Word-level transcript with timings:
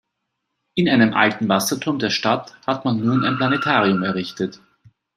In 0.73 0.89
einem 0.89 1.13
alten 1.13 1.47
Wasserturm 1.47 1.99
der 1.99 2.09
Stadt 2.09 2.55
hat 2.65 2.85
man 2.85 3.05
nun 3.05 3.23
ein 3.23 3.37
Planetarium 3.37 4.01
errichtet. 4.01 4.59